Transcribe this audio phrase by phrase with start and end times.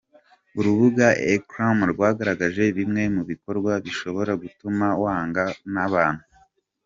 [0.59, 6.23] Urubuga elcrema rwagaragaje bimwe mu bikorwa bishobora gutuma wangwa n’abantu.